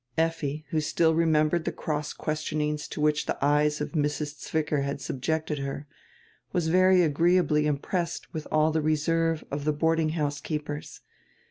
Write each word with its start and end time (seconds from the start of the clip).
Effi, 0.17 0.65
who 0.71 0.81
still 0.81 1.13
remembered 1.13 1.63
die 1.63 1.71
cross 1.71 2.11
questionings 2.11 2.87
to 2.87 2.99
which 2.99 3.27
die 3.27 3.37
eyes 3.39 3.79
of 3.79 3.91
Mrs. 3.91 4.39
Zwicker 4.39 4.81
had 4.83 4.99
subjected 4.99 5.59
her, 5.59 5.85
was 6.51 6.69
very 6.69 7.03
agree 7.03 7.37
ably 7.37 7.67
impressed 7.67 8.33
with 8.33 8.47
die 8.49 8.79
reserve 8.79 9.43
of 9.51 9.63
die 9.63 9.69
boarding 9.69 10.09
house 10.17 10.41
keepers. 10.41 11.01